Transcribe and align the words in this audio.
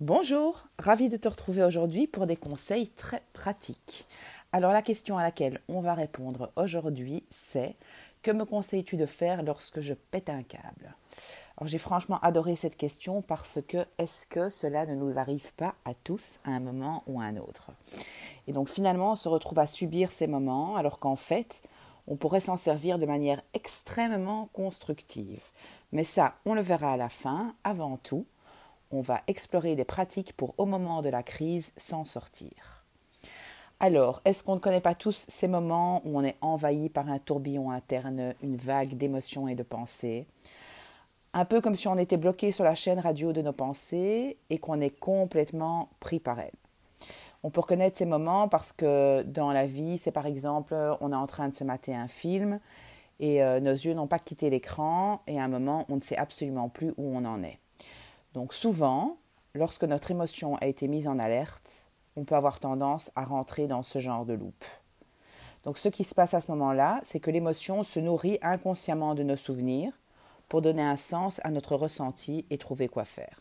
Bonjour, 0.00 0.68
ravi 0.78 1.08
de 1.08 1.16
te 1.16 1.26
retrouver 1.26 1.64
aujourd'hui 1.64 2.06
pour 2.06 2.28
des 2.28 2.36
conseils 2.36 2.86
très 2.90 3.20
pratiques. 3.32 4.06
Alors 4.52 4.70
la 4.70 4.80
question 4.80 5.18
à 5.18 5.24
laquelle 5.24 5.60
on 5.66 5.80
va 5.80 5.94
répondre 5.94 6.52
aujourd'hui, 6.54 7.24
c'est 7.30 7.74
que 8.22 8.30
me 8.30 8.44
conseilles-tu 8.44 8.96
de 8.96 9.06
faire 9.06 9.42
lorsque 9.42 9.80
je 9.80 9.94
pète 9.94 10.28
un 10.28 10.44
câble? 10.44 10.94
Alors 11.56 11.66
j'ai 11.66 11.78
franchement 11.78 12.20
adoré 12.20 12.54
cette 12.54 12.76
question 12.76 13.22
parce 13.22 13.58
que 13.66 13.78
est-ce 13.98 14.24
que 14.26 14.50
cela 14.50 14.86
ne 14.86 14.94
nous 14.94 15.18
arrive 15.18 15.52
pas 15.54 15.74
à 15.84 15.94
tous 15.94 16.38
à 16.44 16.50
un 16.50 16.60
moment 16.60 17.02
ou 17.08 17.20
à 17.20 17.24
un 17.24 17.36
autre? 17.36 17.72
Et 18.46 18.52
donc 18.52 18.68
finalement 18.68 19.10
on 19.10 19.16
se 19.16 19.28
retrouve 19.28 19.58
à 19.58 19.66
subir 19.66 20.12
ces 20.12 20.28
moments 20.28 20.76
alors 20.76 21.00
qu'en 21.00 21.16
fait 21.16 21.64
on 22.06 22.14
pourrait 22.14 22.38
s'en 22.38 22.56
servir 22.56 23.00
de 23.00 23.06
manière 23.06 23.42
extrêmement 23.52 24.48
constructive. 24.52 25.42
Mais 25.90 26.04
ça, 26.04 26.36
on 26.46 26.54
le 26.54 26.62
verra 26.62 26.92
à 26.92 26.96
la 26.96 27.08
fin. 27.08 27.56
Avant 27.64 27.96
tout, 27.96 28.26
on 28.90 29.00
va 29.00 29.22
explorer 29.26 29.76
des 29.76 29.84
pratiques 29.84 30.32
pour, 30.32 30.54
au 30.58 30.66
moment 30.66 31.02
de 31.02 31.08
la 31.08 31.22
crise, 31.22 31.72
s'en 31.76 32.04
sortir. 32.04 32.84
Alors, 33.80 34.20
est-ce 34.24 34.42
qu'on 34.42 34.56
ne 34.56 34.60
connaît 34.60 34.80
pas 34.80 34.94
tous 34.94 35.26
ces 35.28 35.46
moments 35.46 36.02
où 36.04 36.18
on 36.18 36.24
est 36.24 36.36
envahi 36.40 36.88
par 36.88 37.08
un 37.08 37.18
tourbillon 37.18 37.70
interne, 37.70 38.34
une 38.42 38.56
vague 38.56 38.96
d'émotions 38.96 39.46
et 39.46 39.54
de 39.54 39.62
pensées? 39.62 40.26
Un 41.32 41.44
peu 41.44 41.60
comme 41.60 41.76
si 41.76 41.86
on 41.86 41.96
était 41.96 42.16
bloqué 42.16 42.50
sur 42.50 42.64
la 42.64 42.74
chaîne 42.74 42.98
radio 42.98 43.32
de 43.32 43.42
nos 43.42 43.52
pensées 43.52 44.36
et 44.50 44.58
qu'on 44.58 44.80
est 44.80 44.98
complètement 44.98 45.90
pris 46.00 46.18
par 46.18 46.40
elles. 46.40 46.50
On 47.44 47.50
peut 47.50 47.60
reconnaître 47.60 47.96
ces 47.96 48.06
moments 48.06 48.48
parce 48.48 48.72
que 48.72 49.22
dans 49.22 49.52
la 49.52 49.66
vie, 49.66 49.98
c'est 49.98 50.10
par 50.10 50.26
exemple, 50.26 50.74
on 51.00 51.12
est 51.12 51.16
en 51.16 51.28
train 51.28 51.48
de 51.48 51.54
se 51.54 51.62
mater 51.62 51.94
un 51.94 52.08
film 52.08 52.58
et 53.20 53.44
euh, 53.44 53.60
nos 53.60 53.72
yeux 53.72 53.94
n'ont 53.94 54.08
pas 54.08 54.18
quitté 54.18 54.50
l'écran 54.50 55.22
et 55.28 55.38
à 55.38 55.44
un 55.44 55.48
moment, 55.48 55.86
on 55.88 55.96
ne 55.96 56.00
sait 56.00 56.16
absolument 56.16 56.68
plus 56.68 56.90
où 56.96 57.16
on 57.16 57.24
en 57.24 57.44
est. 57.44 57.58
Donc 58.34 58.54
souvent, 58.54 59.18
lorsque 59.54 59.84
notre 59.84 60.10
émotion 60.10 60.56
a 60.56 60.66
été 60.66 60.88
mise 60.88 61.08
en 61.08 61.18
alerte, 61.18 61.84
on 62.16 62.24
peut 62.24 62.36
avoir 62.36 62.60
tendance 62.60 63.10
à 63.16 63.24
rentrer 63.24 63.66
dans 63.66 63.82
ce 63.82 64.00
genre 64.00 64.26
de 64.26 64.34
loupe. 64.34 64.64
Donc 65.64 65.78
ce 65.78 65.88
qui 65.88 66.04
se 66.04 66.14
passe 66.14 66.34
à 66.34 66.40
ce 66.40 66.50
moment-là, 66.52 67.00
c'est 67.02 67.20
que 67.20 67.30
l'émotion 67.30 67.82
se 67.82 68.00
nourrit 68.00 68.38
inconsciemment 68.42 69.14
de 69.14 69.22
nos 69.22 69.36
souvenirs 69.36 69.92
pour 70.48 70.62
donner 70.62 70.82
un 70.82 70.96
sens 70.96 71.40
à 71.44 71.50
notre 71.50 71.76
ressenti 71.76 72.46
et 72.50 72.58
trouver 72.58 72.88
quoi 72.88 73.04
faire. 73.04 73.40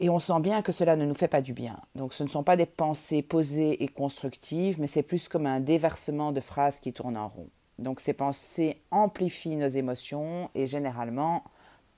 Et 0.00 0.10
on 0.10 0.18
sent 0.18 0.40
bien 0.40 0.62
que 0.62 0.72
cela 0.72 0.96
ne 0.96 1.04
nous 1.04 1.14
fait 1.14 1.28
pas 1.28 1.42
du 1.42 1.52
bien. 1.52 1.78
Donc 1.94 2.12
ce 2.12 2.22
ne 2.22 2.28
sont 2.28 2.44
pas 2.44 2.56
des 2.56 2.66
pensées 2.66 3.22
posées 3.22 3.82
et 3.82 3.88
constructives, 3.88 4.80
mais 4.80 4.86
c'est 4.86 5.02
plus 5.02 5.28
comme 5.28 5.46
un 5.46 5.60
déversement 5.60 6.30
de 6.32 6.40
phrases 6.40 6.78
qui 6.78 6.92
tournent 6.92 7.16
en 7.16 7.28
rond. 7.28 7.48
Donc 7.78 8.00
ces 8.00 8.12
pensées 8.12 8.80
amplifient 8.90 9.56
nos 9.56 9.68
émotions 9.68 10.50
et 10.54 10.66
généralement 10.66 11.42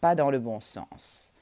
pas 0.00 0.14
dans 0.14 0.30
le 0.30 0.38
bon 0.38 0.60
sens. 0.60 1.32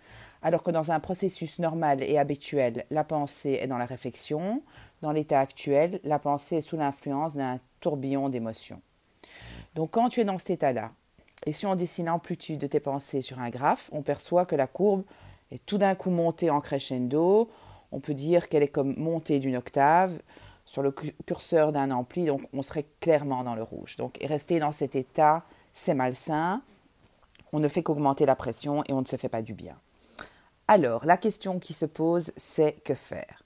Alors 0.43 0.63
que 0.63 0.71
dans 0.71 0.93
un 0.93 1.01
processus 1.01 1.59
normal 1.59 2.03
et 2.03 2.19
habituel, 2.19 2.85
la 2.91 3.05
pensée 3.05 3.59
est 3.61 3.67
dans 3.67 3.79
la 3.79 3.87
réflexion, 3.87 4.63
dans 5.03 5.13
l'état 5.13 5.41
actuel, 5.41 6.01
la 6.05 6.19
pensée 6.19 6.57
est 6.57 6.61
sous 6.61 6.77
l'influence 6.77 7.35
d'un 7.35 7.59
tourbillon 7.81 8.29
d'émotions. 8.29 8.81
Donc 9.75 9.91
quand 9.93 10.09
tu 10.09 10.21
es 10.21 10.25
dans 10.25 10.39
cet 10.39 10.51
état-là, 10.51 10.93
et 11.47 11.53
si 11.53 11.67
on 11.67 11.77
dessine 11.77 12.07
l'amplitude 12.07 12.59
de 12.59 12.67
tes 12.67 12.81
pensées 12.81 13.23
sur 13.23 13.41
un 13.41 13.51
graphe, 13.51 13.91
on 13.93 14.03
perçoit 14.03 14.45
que 14.45 14.57
la 14.57 14.67
courbe 14.67 15.05
est 15.51 15.65
tout 15.67 15.79
d'un 15.79 15.95
coup 15.95 16.11
montée 16.11 16.51
en 16.51 16.61
crescendo. 16.61 17.51
On 17.93 18.01
peut 18.01 18.15
dire 18.15 18.49
qu'elle 18.49 18.63
est 18.63 18.69
comme 18.69 18.97
montée 18.97 19.39
d'une 19.39 19.57
octave 19.57 20.19
sur 20.65 20.83
le 20.83 20.93
curseur 20.93 21.73
d'un 21.73 21.91
ampli, 21.91 22.27
donc 22.27 22.43
on 22.53 22.63
serait 22.63 22.87
clairement 23.01 23.43
dans 23.45 23.55
le 23.55 23.63
rouge. 23.63 23.97
Donc 23.97 24.19
rester 24.23 24.59
dans 24.59 24.73
cet 24.73 24.97
état, 24.97 25.45
c'est 25.73 25.95
malsain. 25.95 26.63
On 27.53 27.61
ne 27.61 27.69
fait 27.69 27.83
qu'augmenter 27.83 28.27
la 28.27 28.37
pression 28.37 28.83
et 28.89 28.93
on 28.93 29.01
ne 29.01 29.07
se 29.07 29.17
fait 29.17 29.29
pas 29.29 29.43
du 29.43 29.55
bien. 29.55 29.77
Alors, 30.67 31.05
la 31.07 31.17
question 31.17 31.59
qui 31.59 31.73
se 31.73 31.87
pose, 31.87 32.33
c'est 32.37 32.73
que 32.85 32.95
faire? 32.95 33.43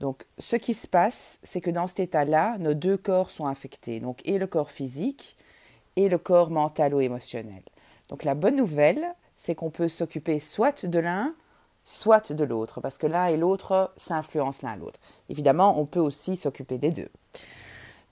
Donc, 0.00 0.24
ce 0.38 0.56
qui 0.56 0.72
se 0.72 0.86
passe, 0.86 1.38
c'est 1.42 1.60
que 1.60 1.70
dans 1.70 1.86
cet 1.86 2.00
état-là, 2.00 2.56
nos 2.58 2.72
deux 2.72 2.96
corps 2.96 3.30
sont 3.30 3.46
affectés, 3.46 4.00
donc 4.00 4.20
et 4.24 4.38
le 4.38 4.46
corps 4.46 4.70
physique 4.70 5.36
et 5.96 6.08
le 6.08 6.16
corps 6.16 6.50
mental 6.50 6.94
ou 6.94 7.00
émotionnel. 7.00 7.62
Donc, 8.08 8.24
la 8.24 8.34
bonne 8.34 8.56
nouvelle, 8.56 9.14
c'est 9.36 9.54
qu'on 9.54 9.70
peut 9.70 9.88
s'occuper 9.88 10.40
soit 10.40 10.86
de 10.86 10.98
l'un, 10.98 11.34
soit 11.84 12.32
de 12.32 12.44
l'autre, 12.44 12.80
parce 12.80 12.96
que 12.96 13.06
l'un 13.06 13.26
et 13.26 13.36
l'autre 13.36 13.92
s'influencent 13.98 14.66
l'un 14.66 14.76
l'autre. 14.76 15.00
Évidemment, 15.28 15.78
on 15.78 15.84
peut 15.84 16.00
aussi 16.00 16.36
s'occuper 16.36 16.78
des 16.78 16.90
deux. 16.90 17.10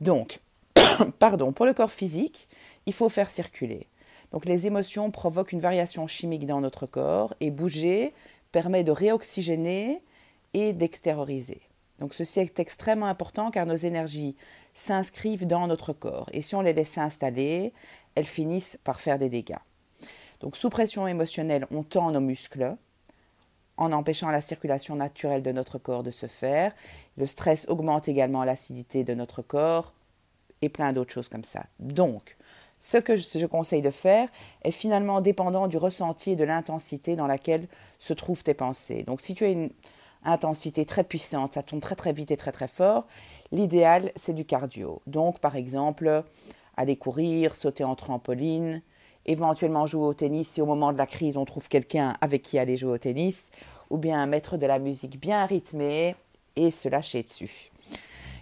Donc, 0.02 0.40
pardon, 1.18 1.52
pour 1.52 1.64
le 1.64 1.72
corps 1.72 1.90
physique, 1.90 2.48
il 2.84 2.92
faut 2.92 3.08
faire 3.08 3.30
circuler. 3.30 3.86
Donc 4.32 4.44
les 4.44 4.66
émotions 4.66 5.10
provoquent 5.10 5.52
une 5.52 5.60
variation 5.60 6.06
chimique 6.06 6.46
dans 6.46 6.60
notre 6.60 6.86
corps 6.86 7.34
et 7.40 7.50
bouger 7.50 8.12
permet 8.52 8.84
de 8.84 8.92
réoxygéner 8.92 10.02
et 10.54 10.72
d'extérioriser. 10.72 11.60
Donc 11.98 12.14
ceci 12.14 12.40
est 12.40 12.60
extrêmement 12.60 13.06
important 13.06 13.50
car 13.50 13.66
nos 13.66 13.76
énergies 13.76 14.36
s'inscrivent 14.74 15.46
dans 15.46 15.66
notre 15.66 15.92
corps 15.92 16.28
et 16.32 16.42
si 16.42 16.54
on 16.54 16.60
les 16.60 16.72
laisse 16.72 16.90
s'installer, 16.90 17.72
elles 18.14 18.24
finissent 18.24 18.78
par 18.84 19.00
faire 19.00 19.18
des 19.18 19.28
dégâts. 19.28 19.56
Donc 20.40 20.56
sous 20.56 20.70
pression 20.70 21.06
émotionnelle, 21.06 21.66
on 21.70 21.82
tend 21.82 22.10
nos 22.10 22.20
muscles 22.20 22.76
en 23.76 23.92
empêchant 23.92 24.30
la 24.30 24.40
circulation 24.40 24.96
naturelle 24.96 25.42
de 25.42 25.52
notre 25.52 25.78
corps 25.78 26.02
de 26.02 26.10
se 26.10 26.26
faire. 26.26 26.72
Le 27.16 27.26
stress 27.26 27.66
augmente 27.68 28.08
également 28.08 28.44
l'acidité 28.44 29.04
de 29.04 29.14
notre 29.14 29.42
corps 29.42 29.94
et 30.62 30.68
plein 30.68 30.92
d'autres 30.92 31.12
choses 31.12 31.28
comme 31.28 31.44
ça. 31.44 31.66
Donc, 31.78 32.36
ce 32.78 32.96
que 32.96 33.16
je 33.16 33.46
conseille 33.46 33.82
de 33.82 33.90
faire 33.90 34.28
est 34.62 34.70
finalement 34.70 35.20
dépendant 35.20 35.66
du 35.66 35.76
ressenti 35.76 36.32
et 36.32 36.36
de 36.36 36.44
l'intensité 36.44 37.16
dans 37.16 37.26
laquelle 37.26 37.68
se 37.98 38.12
trouvent 38.12 38.44
tes 38.44 38.54
pensées. 38.54 39.02
Donc 39.02 39.20
si 39.20 39.34
tu 39.34 39.44
as 39.44 39.48
une 39.48 39.70
intensité 40.24 40.84
très 40.84 41.04
puissante, 41.04 41.54
ça 41.54 41.62
tourne 41.62 41.80
très 41.80 41.96
très 41.96 42.12
vite 42.12 42.30
et 42.30 42.36
très 42.36 42.52
très 42.52 42.68
fort, 42.68 43.06
l'idéal 43.52 44.12
c'est 44.16 44.32
du 44.32 44.44
cardio. 44.44 45.00
Donc 45.06 45.38
par 45.40 45.56
exemple, 45.56 46.24
aller 46.76 46.96
courir, 46.96 47.56
sauter 47.56 47.84
en 47.84 47.94
trampoline, 47.94 48.82
éventuellement 49.26 49.86
jouer 49.86 50.06
au 50.06 50.14
tennis 50.14 50.48
si 50.48 50.62
au 50.62 50.66
moment 50.66 50.92
de 50.92 50.98
la 50.98 51.06
crise 51.06 51.36
on 51.36 51.44
trouve 51.44 51.68
quelqu'un 51.68 52.14
avec 52.20 52.42
qui 52.42 52.58
aller 52.58 52.76
jouer 52.76 52.92
au 52.92 52.98
tennis, 52.98 53.50
ou 53.90 53.98
bien 53.98 54.24
mettre 54.26 54.56
de 54.56 54.66
la 54.66 54.78
musique 54.78 55.18
bien 55.18 55.46
rythmée 55.46 56.14
et 56.56 56.70
se 56.70 56.88
lâcher 56.88 57.22
dessus. 57.22 57.70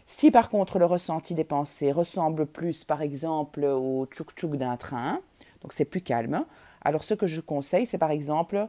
Si 0.07 0.31
par 0.31 0.49
contre 0.49 0.79
le 0.79 0.85
ressenti 0.87 1.35
des 1.35 1.45
pensées 1.45 1.93
ressemble 1.93 2.47
plus 2.47 2.85
par 2.85 3.03
exemple 3.03 3.65
au 3.65 4.07
tchouk-tchouk 4.07 4.57
d'un 4.57 4.77
train, 4.77 5.21
donc 5.63 5.73
c'est 5.73 5.85
plus 5.85 6.01
calme, 6.01 6.45
alors 6.83 7.03
ce 7.05 7.15
que 7.15 7.27
je 7.27 7.41
conseille 7.41 7.87
c'est 7.87 7.99
par 7.99 8.11
exemple 8.11 8.69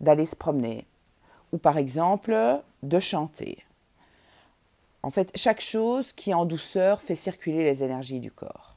d'aller 0.00 0.26
se 0.26 0.36
promener 0.36 0.86
ou 1.52 1.58
par 1.58 1.78
exemple 1.78 2.36
de 2.82 3.00
chanter. 3.00 3.64
En 5.02 5.10
fait, 5.10 5.32
chaque 5.34 5.60
chose 5.60 6.12
qui 6.12 6.32
en 6.32 6.44
douceur 6.44 7.00
fait 7.00 7.16
circuler 7.16 7.64
les 7.64 7.82
énergies 7.82 8.20
du 8.20 8.30
corps. 8.30 8.76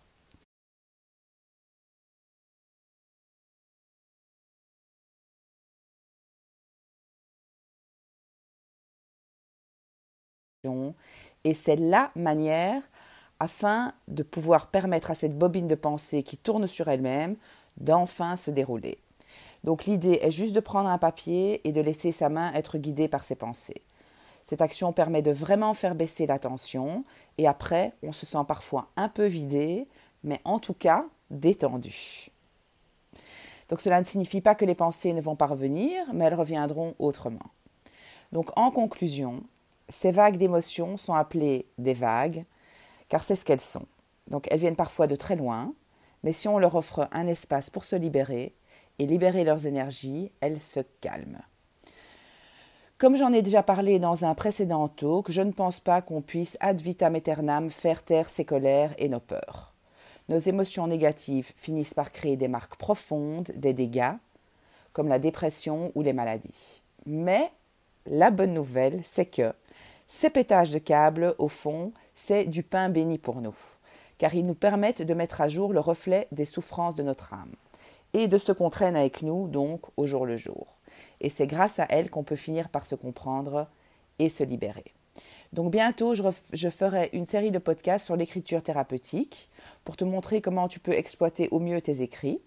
Et 11.44 11.54
c'est 11.54 11.76
la 11.76 12.12
manière 12.16 12.82
afin 13.40 13.94
de 14.08 14.24
pouvoir 14.24 14.68
permettre 14.68 15.12
à 15.12 15.16
cette 15.16 15.38
bobine 15.38 15.68
de 15.68 15.76
pensée 15.76 16.24
qui 16.24 16.38
tourne 16.38 16.68
sur 16.68 16.88
elle-même 16.88 17.36
d'enfin 17.78 18.36
se 18.36 18.52
dérouler. 18.52 19.00
Donc 19.64 19.86
l'idée 19.86 20.20
est 20.22 20.32
juste 20.32 20.56
de 20.56 20.60
prendre 20.60 20.90
un 20.90 20.98
papier 20.98 21.68
et 21.68 21.72
de 21.72 21.82
laisser 21.82 22.12
sa 22.12 22.30
main 22.30 22.54
être 22.54 22.78
guidée 22.78 23.08
par 23.08 23.24
ses 23.24 23.36
pensées. 23.36 23.82
Cette 24.44 24.62
action 24.62 24.92
permet 24.92 25.22
de 25.22 25.32
vraiment 25.32 25.74
faire 25.74 25.96
baisser 25.96 26.26
la 26.26 26.40
tension 26.40 27.04
et 27.38 27.48
après 27.48 27.94
on 28.04 28.12
se 28.12 28.26
sent 28.26 28.44
parfois 28.48 28.90
un 28.96 29.10
peu 29.10 29.26
vidé, 29.26 29.88
mais 30.24 30.42
en 30.46 30.60
tout 30.60 30.74
cas 30.74 31.06
détendu. 31.30 32.30
Donc 33.70 33.82
cela 33.82 34.00
ne 34.00 34.06
signifie 34.06 34.42
pas 34.42 34.56
que 34.56 34.66
les 34.66 34.76
pensées 34.76 35.14
ne 35.14 35.22
vont 35.22 35.36
pas 35.36 35.48
revenir, 35.48 36.04
mais 36.14 36.26
elles 36.26 36.36
reviendront 36.36 36.96
autrement. 37.00 37.52
Donc 38.32 38.50
en 38.58 38.72
conclusion, 38.72 39.44
ces 39.92 40.12
vagues 40.12 40.38
d'émotions 40.38 40.98
sont 40.98 41.14
appelées 41.14 41.68
des 41.78 41.94
vagues, 41.94 42.46
car 43.10 43.24
c'est 43.24 43.36
ce 43.36 43.46
qu'elles 43.46 43.62
sont. 43.62 43.86
Donc 44.28 44.48
elles 44.50 44.60
viennent 44.60 44.76
parfois 44.76 45.08
de 45.08 45.16
très 45.16 45.36
loin, 45.36 45.74
mais 46.24 46.34
si 46.34 46.48
on 46.48 46.58
leur 46.58 46.76
offre 46.76 47.08
un 47.12 47.28
espace 47.28 47.70
pour 47.70 47.84
se 47.84 47.96
libérer 47.96 48.56
et 49.00 49.06
libérer 49.06 49.44
leurs 49.44 49.68
énergies, 49.68 50.32
elles 50.40 50.62
se 50.62 50.80
calment. 51.02 51.42
Comme 52.98 53.18
j'en 53.18 53.34
ai 53.34 53.42
déjà 53.42 53.64
parlé 53.64 53.98
dans 53.98 54.26
un 54.26 54.36
précédent 54.36 54.88
talk, 54.88 55.32
je 55.32 55.42
ne 55.42 55.52
pense 55.52 55.80
pas 55.80 56.02
qu'on 56.02 56.22
puisse 56.22 56.56
ad 56.60 56.80
vitam 56.80 57.16
aeternam 57.16 57.70
faire 57.72 58.04
taire 58.04 58.30
ses 58.30 58.46
colères 58.46 58.94
et 59.00 59.10
nos 59.10 59.20
peurs. 59.20 59.74
Nos 60.30 60.38
émotions 60.38 60.88
négatives 60.88 61.52
finissent 61.56 61.96
par 61.96 62.12
créer 62.12 62.38
des 62.38 62.48
marques 62.48 62.76
profondes, 62.76 63.52
des 63.56 63.74
dégâts, 63.74 64.14
comme 64.94 65.08
la 65.08 65.20
dépression 65.20 65.92
ou 65.96 66.04
les 66.04 66.14
maladies. 66.14 66.84
Mais 67.08 67.52
la 68.06 68.30
bonne 68.30 68.54
nouvelle, 68.54 69.02
c'est 69.04 69.26
que 69.26 69.54
ces 70.14 70.30
pétages 70.30 70.72
de 70.72 70.78
câbles, 70.78 71.36
au 71.38 71.48
fond, 71.48 71.94
c'est 72.16 72.44
du 72.44 72.64
pain 72.64 72.90
béni 72.90 73.18
pour 73.18 73.40
nous, 73.40 73.56
car 74.18 74.36
ils 74.36 74.46
nous 74.46 74.54
permettent 74.54 75.02
de 75.02 75.14
mettre 75.14 75.40
à 75.40 75.48
jour 75.48 75.72
le 75.72 75.80
reflet 75.80 76.28
des 76.34 76.44
souffrances 76.44 76.96
de 76.96 77.04
notre 77.04 77.34
âme. 77.34 77.56
et 78.14 78.28
de 78.28 78.38
ce 78.38 78.52
qu'on 78.52 78.70
traîne 78.70 78.98
avec 78.98 79.22
nous, 79.22 79.48
donc 79.48 79.84
au 79.96 80.06
jour 80.06 80.26
le 80.26 80.36
jour. 80.36 80.76
Et 81.22 81.30
c'est 81.30 81.48
grâce 81.48 81.80
à 81.80 81.86
elles 81.90 82.10
qu'on 82.10 82.26
peut 82.26 82.36
finir 82.36 82.68
par 82.68 82.86
se 82.86 82.94
comprendre 82.94 83.70
et 84.20 84.28
se 84.28 84.44
libérer. 84.44 84.84
Donc 85.54 85.72
bientôt, 85.72 86.14
je, 86.14 86.70
ferai 86.70 87.10
une 87.14 87.26
série 87.26 87.52
de 87.52 87.58
podcasts 87.58 88.04
sur 88.04 88.18
l'écriture 88.18 88.62
thérapeutique 88.62 89.50
pour 89.86 89.96
te 89.96 90.04
montrer 90.04 90.42
comment 90.42 90.68
tu 90.68 90.82
peux 90.82 90.92
exploiter 90.92 91.48
au 91.52 91.60
mieux 91.60 91.80
tes 91.80 92.02
écrits. 92.02 92.42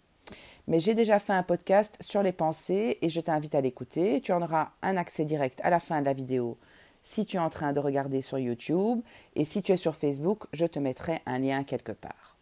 Mais 0.66 0.80
j'ai 0.80 0.94
déjà 0.94 1.18
fait 1.18 1.32
un 1.32 1.42
podcast 1.42 1.96
sur 2.00 2.22
les 2.22 2.32
pensées 2.32 2.98
et 3.00 3.08
je 3.08 3.22
t'invite 3.22 3.54
à 3.54 3.62
l'écouter. 3.62 4.20
Tu 4.20 4.32
en 4.32 4.42
auras 4.42 4.72
un 4.82 4.98
accès 4.98 5.24
direct 5.24 5.60
à 5.62 5.70
la 5.70 5.80
fin 5.80 6.00
de 6.00 6.04
la 6.04 6.12
vidéo 6.12 6.58
si 7.04 7.24
tu 7.24 7.36
es 7.36 7.40
en 7.40 7.50
train 7.50 7.72
de 7.72 7.78
regarder 7.78 8.20
sur 8.20 8.38
YouTube 8.38 9.00
et 9.36 9.44
si 9.44 9.62
tu 9.62 9.70
es 9.70 9.76
sur 9.76 9.94
Facebook, 9.94 10.46
je 10.52 10.66
te 10.66 10.80
mettrai 10.80 11.20
un 11.26 11.38
lien 11.38 11.62
quelque 11.62 11.92
part. 11.92 12.36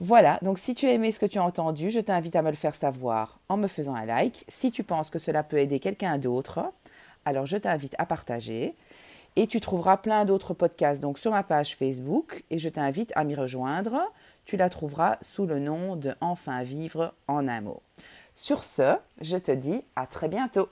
Voilà, 0.00 0.38
donc 0.40 0.58
si 0.58 0.74
tu 0.74 0.86
as 0.86 0.92
aimé 0.92 1.12
ce 1.12 1.20
que 1.20 1.26
tu 1.26 1.38
as 1.38 1.44
entendu, 1.44 1.90
je 1.90 2.00
t'invite 2.00 2.34
à 2.34 2.40
me 2.40 2.48
le 2.48 2.56
faire 2.56 2.74
savoir 2.74 3.38
en 3.50 3.58
me 3.58 3.68
faisant 3.68 3.94
un 3.94 4.06
like. 4.06 4.46
Si 4.48 4.72
tu 4.72 4.82
penses 4.82 5.10
que 5.10 5.18
cela 5.18 5.42
peut 5.42 5.58
aider 5.58 5.78
quelqu'un 5.78 6.16
d'autre, 6.16 6.72
alors 7.26 7.44
je 7.44 7.58
t'invite 7.58 7.94
à 7.98 8.06
partager. 8.06 8.74
Et 9.36 9.46
tu 9.46 9.60
trouveras 9.60 9.98
plein 9.98 10.24
d'autres 10.24 10.54
podcasts 10.54 11.02
donc 11.02 11.18
sur 11.18 11.30
ma 11.30 11.42
page 11.42 11.76
Facebook 11.76 12.44
et 12.50 12.58
je 12.58 12.70
t'invite 12.70 13.12
à 13.14 13.24
m'y 13.24 13.34
rejoindre. 13.34 14.00
Tu 14.46 14.56
la 14.56 14.70
trouveras 14.70 15.18
sous 15.20 15.46
le 15.46 15.58
nom 15.58 15.96
de 15.96 16.14
Enfin 16.22 16.62
vivre 16.62 17.14
en 17.28 17.46
un 17.46 17.60
mot. 17.60 17.82
Sur 18.34 18.64
ce, 18.64 18.96
je 19.20 19.36
te 19.36 19.52
dis 19.52 19.84
à 19.96 20.06
très 20.06 20.28
bientôt. 20.28 20.70